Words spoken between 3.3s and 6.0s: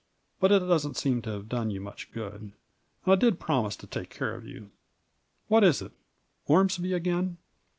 promise to take care of you. What is it?